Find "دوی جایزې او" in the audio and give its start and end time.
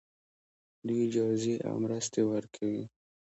0.87-1.75